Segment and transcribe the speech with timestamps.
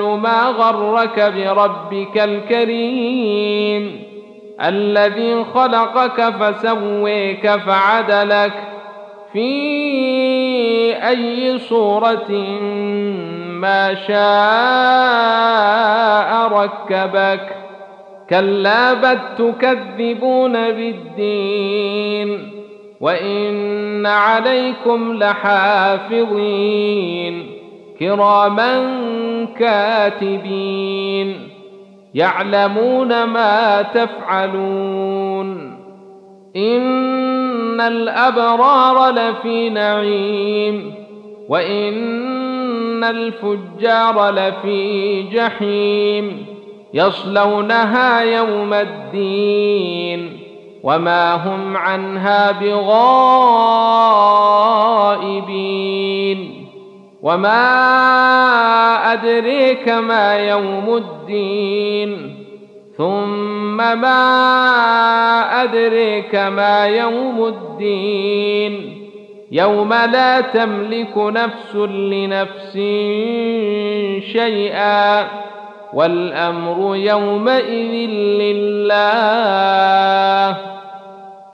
[0.00, 4.02] ما غرك بربك الكريم
[4.64, 8.52] الذي خلقك فسويك فعدلك
[9.32, 9.48] في
[11.08, 12.30] أي صورة
[13.60, 14.14] ما شاء
[16.48, 17.56] ركبك
[18.30, 22.50] كلا بل تكذبون بالدين
[23.00, 26.34] وإن عليكم لحافظين
[27.98, 28.80] كراما
[29.46, 31.48] كاتبين
[32.14, 35.74] يعلمون ما تفعلون
[36.56, 40.94] إن الأبرار لفي نعيم
[41.48, 46.46] وإن الفجار لفي جحيم
[46.94, 50.38] يصلونها يوم الدين
[50.82, 54.43] وما هم عنها بغائبين
[57.24, 62.36] وما ادريك ما يوم الدين
[62.98, 64.22] ثم ما
[65.62, 69.04] ادريك ما يوم الدين
[69.52, 72.72] يوم لا تملك نفس لنفس
[74.32, 75.28] شيئا
[75.94, 78.10] والامر يومئذ
[78.40, 79.83] لله